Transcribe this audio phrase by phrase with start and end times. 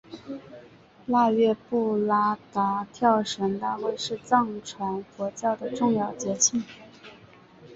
[1.05, 6.63] 腊月布拉达跳神大会是藏传佛教的重要节庆。